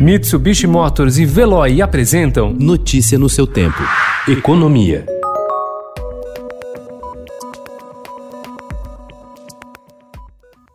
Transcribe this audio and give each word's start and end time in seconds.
Mitsubishi 0.00 0.66
Motors 0.66 1.18
e 1.18 1.26
Veloy 1.26 1.82
apresentam 1.82 2.54
Notícia 2.54 3.18
no 3.18 3.28
seu 3.28 3.46
tempo. 3.46 3.82
Economia. 4.26 5.04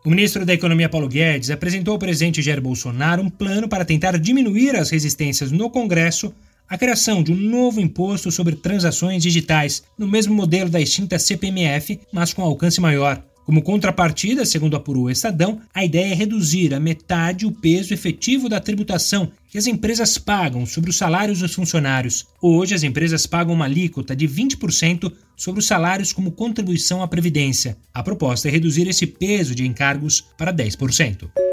O 0.04 0.10
ministro 0.10 0.46
da 0.46 0.54
Economia 0.54 0.88
Paulo 0.88 1.08
Guedes 1.08 1.50
apresentou 1.50 1.94
ao 1.94 1.98
presidente 1.98 2.40
Jair 2.40 2.60
Bolsonaro 2.60 3.20
um 3.20 3.28
plano 3.28 3.68
para 3.68 3.84
tentar 3.84 4.16
diminuir 4.16 4.76
as 4.76 4.90
resistências 4.90 5.50
no 5.50 5.68
Congresso 5.70 6.32
à 6.68 6.78
criação 6.78 7.20
de 7.20 7.32
um 7.32 7.36
novo 7.36 7.80
imposto 7.80 8.30
sobre 8.30 8.54
transações 8.54 9.24
digitais, 9.24 9.82
no 9.98 10.06
mesmo 10.06 10.36
modelo 10.36 10.70
da 10.70 10.80
extinta 10.80 11.18
CPMF, 11.18 11.98
mas 12.12 12.32
com 12.32 12.42
alcance 12.42 12.80
maior. 12.80 13.20
Como 13.46 13.62
contrapartida, 13.62 14.44
segundo 14.44 14.74
apurou 14.74 15.04
o 15.04 15.10
Estadão, 15.10 15.60
a 15.72 15.84
ideia 15.84 16.10
é 16.10 16.14
reduzir 16.14 16.74
a 16.74 16.80
metade 16.80 17.46
o 17.46 17.52
peso 17.52 17.94
efetivo 17.94 18.48
da 18.48 18.58
tributação 18.58 19.30
que 19.48 19.56
as 19.56 19.68
empresas 19.68 20.18
pagam 20.18 20.66
sobre 20.66 20.90
os 20.90 20.96
salários 20.96 21.38
dos 21.38 21.54
funcionários. 21.54 22.26
Hoje, 22.42 22.74
as 22.74 22.82
empresas 22.82 23.24
pagam 23.24 23.54
uma 23.54 23.66
alíquota 23.66 24.16
de 24.16 24.26
20% 24.26 25.12
sobre 25.36 25.60
os 25.60 25.66
salários 25.66 26.12
como 26.12 26.32
contribuição 26.32 27.00
à 27.04 27.06
Previdência. 27.06 27.76
A 27.94 28.02
proposta 28.02 28.48
é 28.48 28.50
reduzir 28.50 28.88
esse 28.88 29.06
peso 29.06 29.54
de 29.54 29.64
encargos 29.64 30.24
para 30.36 30.52
10%. 30.52 31.45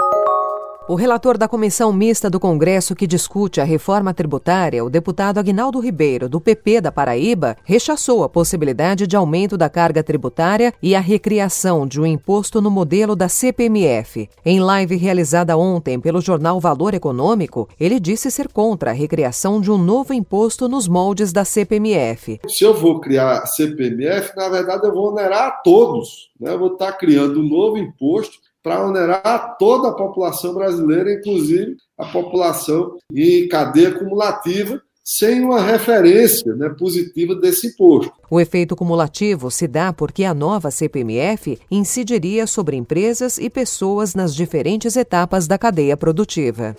O 0.86 0.96
relator 0.96 1.38
da 1.38 1.48
comissão 1.48 1.90
mista 1.94 2.28
do 2.28 2.38
Congresso 2.38 2.94
que 2.94 3.06
discute 3.06 3.58
a 3.58 3.64
reforma 3.64 4.12
tributária, 4.12 4.84
o 4.84 4.90
deputado 4.90 5.38
Agnaldo 5.38 5.80
Ribeiro, 5.80 6.28
do 6.28 6.38
PP 6.38 6.82
da 6.82 6.92
Paraíba, 6.92 7.56
rechaçou 7.64 8.22
a 8.22 8.28
possibilidade 8.28 9.06
de 9.06 9.16
aumento 9.16 9.56
da 9.56 9.70
carga 9.70 10.02
tributária 10.02 10.74
e 10.82 10.94
a 10.94 11.00
recriação 11.00 11.86
de 11.86 11.98
um 11.98 12.04
imposto 12.04 12.60
no 12.60 12.70
modelo 12.70 13.16
da 13.16 13.30
CPMF. 13.30 14.28
Em 14.44 14.60
live 14.60 14.94
realizada 14.96 15.56
ontem 15.56 15.98
pelo 15.98 16.20
jornal 16.20 16.60
Valor 16.60 16.92
Econômico, 16.92 17.66
ele 17.80 17.98
disse 17.98 18.30
ser 18.30 18.48
contra 18.48 18.90
a 18.90 18.94
recriação 18.94 19.62
de 19.62 19.70
um 19.70 19.78
novo 19.78 20.12
imposto 20.12 20.68
nos 20.68 20.86
moldes 20.86 21.32
da 21.32 21.46
CPMF. 21.46 22.40
Se 22.46 22.62
eu 22.62 22.74
vou 22.74 23.00
criar 23.00 23.38
a 23.38 23.46
CPMF, 23.46 24.36
na 24.36 24.50
verdade 24.50 24.86
eu 24.86 24.92
vou 24.92 25.12
onerar 25.12 25.48
a 25.48 25.50
todos. 25.50 26.30
Né? 26.38 26.52
Eu 26.52 26.58
vou 26.58 26.74
estar 26.74 26.92
criando 26.92 27.40
um 27.40 27.48
novo 27.48 27.78
imposto 27.78 28.43
para 28.64 28.82
onerar 28.82 29.56
toda 29.58 29.90
a 29.90 29.94
população 29.94 30.54
brasileira, 30.54 31.12
inclusive 31.12 31.76
a 31.98 32.06
população 32.06 32.96
em 33.14 33.46
cadeia 33.46 33.90
acumulativa, 33.90 34.80
sem 35.04 35.42
uma 35.42 35.60
referência 35.60 36.54
né, 36.54 36.70
positiva 36.70 37.34
desse 37.34 37.66
imposto. 37.66 38.10
O 38.30 38.40
efeito 38.40 38.74
cumulativo 38.74 39.50
se 39.50 39.68
dá 39.68 39.92
porque 39.92 40.24
a 40.24 40.32
nova 40.32 40.70
CPMF 40.70 41.58
incidiria 41.70 42.46
sobre 42.46 42.74
empresas 42.74 43.36
e 43.36 43.50
pessoas 43.50 44.14
nas 44.14 44.34
diferentes 44.34 44.96
etapas 44.96 45.46
da 45.46 45.58
cadeia 45.58 45.94
produtiva. 45.94 46.74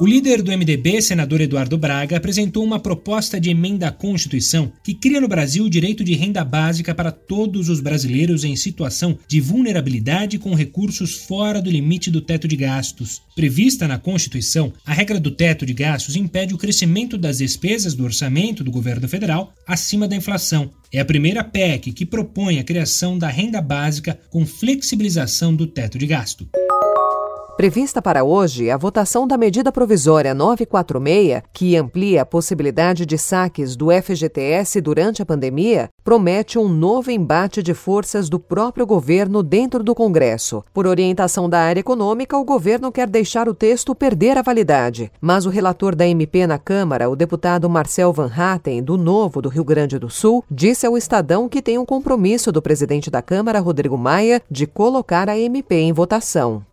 O 0.00 0.06
líder 0.06 0.40
do 0.40 0.50
MDB, 0.50 1.02
senador 1.02 1.42
Eduardo 1.42 1.76
Braga, 1.76 2.16
apresentou 2.16 2.64
uma 2.64 2.80
proposta 2.80 3.38
de 3.38 3.50
emenda 3.50 3.88
à 3.88 3.92
Constituição 3.92 4.72
que 4.82 4.94
cria 4.94 5.20
no 5.20 5.28
Brasil 5.28 5.66
o 5.66 5.68
direito 5.68 6.02
de 6.02 6.14
renda 6.14 6.42
básica 6.42 6.94
para 6.94 7.12
todos 7.12 7.68
os 7.68 7.82
brasileiros 7.82 8.42
em 8.42 8.56
situação 8.56 9.18
de 9.28 9.42
vulnerabilidade 9.42 10.38
com 10.38 10.54
recursos 10.54 11.12
fora 11.12 11.60
do 11.60 11.70
limite 11.70 12.10
do 12.10 12.22
teto 12.22 12.48
de 12.48 12.56
gastos. 12.56 13.20
Prevista 13.36 13.86
na 13.86 13.98
Constituição, 13.98 14.72
a 14.86 14.94
regra 14.94 15.20
do 15.20 15.30
teto 15.30 15.66
de 15.66 15.74
gastos 15.74 16.16
impede 16.16 16.54
o 16.54 16.58
crescimento 16.58 17.18
das 17.18 17.36
despesas 17.36 17.92
do 17.92 18.02
orçamento 18.02 18.64
do 18.64 18.70
governo 18.70 19.06
federal 19.06 19.52
acima 19.66 20.08
da 20.08 20.16
inflação. 20.16 20.70
É 20.90 20.98
a 20.98 21.04
primeira 21.04 21.44
PEC 21.44 21.92
que 21.92 22.06
propõe 22.06 22.58
a 22.58 22.64
criação 22.64 23.18
da 23.18 23.28
renda 23.28 23.60
básica 23.60 24.18
com 24.30 24.46
flexibilização 24.46 25.54
do 25.54 25.66
teto 25.66 25.98
de 25.98 26.06
gasto. 26.06 26.48
Prevista 27.60 28.00
para 28.00 28.24
hoje, 28.24 28.70
a 28.70 28.76
votação 28.78 29.28
da 29.28 29.36
medida 29.36 29.70
provisória 29.70 30.32
946, 30.32 31.42
que 31.52 31.76
amplia 31.76 32.22
a 32.22 32.24
possibilidade 32.24 33.04
de 33.04 33.18
saques 33.18 33.76
do 33.76 33.88
FGTS 33.90 34.80
durante 34.80 35.20
a 35.20 35.26
pandemia, 35.26 35.90
promete 36.02 36.58
um 36.58 36.66
novo 36.66 37.10
embate 37.10 37.62
de 37.62 37.74
forças 37.74 38.30
do 38.30 38.40
próprio 38.40 38.86
governo 38.86 39.42
dentro 39.42 39.84
do 39.84 39.94
Congresso. 39.94 40.64
Por 40.72 40.86
orientação 40.86 41.50
da 41.50 41.60
área 41.60 41.80
econômica, 41.80 42.34
o 42.34 42.46
governo 42.46 42.90
quer 42.90 43.06
deixar 43.06 43.46
o 43.46 43.52
texto 43.52 43.94
perder 43.94 44.38
a 44.38 44.42
validade. 44.42 45.12
Mas 45.20 45.44
o 45.44 45.50
relator 45.50 45.94
da 45.94 46.08
MP 46.08 46.46
na 46.46 46.56
Câmara, 46.56 47.10
o 47.10 47.14
deputado 47.14 47.68
Marcel 47.68 48.10
Van 48.10 48.30
Hatten, 48.34 48.82
do 48.82 48.96
Novo 48.96 49.42
do 49.42 49.50
Rio 49.50 49.64
Grande 49.64 49.98
do 49.98 50.08
Sul, 50.08 50.42
disse 50.50 50.86
ao 50.86 50.96
Estadão 50.96 51.46
que 51.46 51.60
tem 51.60 51.76
um 51.76 51.84
compromisso 51.84 52.50
do 52.50 52.62
presidente 52.62 53.10
da 53.10 53.20
Câmara, 53.20 53.60
Rodrigo 53.60 53.98
Maia, 53.98 54.40
de 54.50 54.66
colocar 54.66 55.28
a 55.28 55.38
MP 55.38 55.74
em 55.74 55.92
votação. 55.92 56.64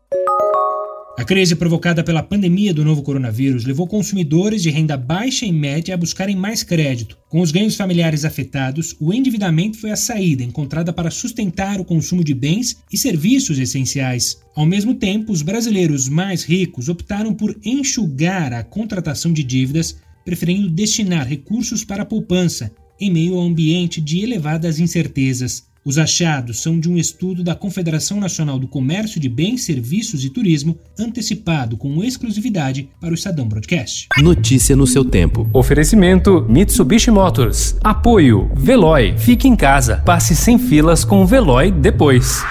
A 1.17 1.23
crise 1.23 1.55
provocada 1.55 2.03
pela 2.03 2.21
pandemia 2.21 2.71
do 2.71 2.85
novo 2.85 3.01
coronavírus 3.01 3.65
levou 3.65 3.87
consumidores 3.87 4.61
de 4.61 4.69
renda 4.69 4.95
baixa 4.95 5.47
e 5.47 5.51
média 5.51 5.95
a 5.95 5.97
buscarem 5.97 6.35
mais 6.35 6.61
crédito. 6.61 7.17
Com 7.27 7.41
os 7.41 7.51
ganhos 7.51 7.75
familiares 7.75 8.23
afetados, 8.23 8.95
o 8.99 9.11
endividamento 9.11 9.79
foi 9.79 9.89
a 9.89 9.95
saída 9.95 10.43
encontrada 10.43 10.93
para 10.93 11.09
sustentar 11.09 11.81
o 11.81 11.83
consumo 11.83 12.23
de 12.23 12.35
bens 12.35 12.77
e 12.93 12.97
serviços 12.99 13.57
essenciais. 13.57 14.37
Ao 14.55 14.63
mesmo 14.63 14.93
tempo, 14.93 15.31
os 15.31 15.41
brasileiros 15.41 16.07
mais 16.07 16.43
ricos 16.43 16.87
optaram 16.87 17.33
por 17.33 17.57
enxugar 17.65 18.53
a 18.53 18.63
contratação 18.63 19.33
de 19.33 19.43
dívidas, 19.43 19.97
preferindo 20.23 20.69
destinar 20.69 21.27
recursos 21.27 21.83
para 21.83 22.03
a 22.03 22.05
poupança, 22.05 22.71
em 23.01 23.11
meio 23.11 23.33
a 23.33 23.43
um 23.43 23.47
ambiente 23.47 23.99
de 23.99 24.21
elevadas 24.21 24.79
incertezas. 24.79 25.65
Os 25.87 25.97
achados 25.97 26.59
são 26.59 26.77
de 26.77 26.89
um 26.89 26.97
estudo 26.97 27.41
da 27.41 27.55
Confederação 27.55 28.19
Nacional 28.19 28.59
do 28.59 28.67
Comércio 28.67 29.21
de 29.21 29.29
Bens, 29.29 29.63
Serviços 29.63 30.25
e 30.25 30.29
Turismo, 30.29 30.77
antecipado 30.99 31.77
com 31.77 32.03
exclusividade 32.03 32.89
para 32.99 33.11
o 33.11 33.13
Estadão 33.13 33.47
Broadcast. 33.47 34.09
Notícia 34.17 34.75
no 34.75 34.85
seu 34.85 35.05
tempo. 35.05 35.49
Oferecimento 35.53 36.45
Mitsubishi 36.49 37.09
Motors. 37.09 37.77
Apoio 37.81 38.51
Veloy. 38.53 39.17
Fique 39.17 39.47
em 39.47 39.55
casa. 39.55 40.03
Passe 40.05 40.35
sem 40.35 40.59
filas 40.59 41.05
com 41.05 41.23
o 41.23 41.25
Veloy 41.25 41.71
depois. 41.71 42.43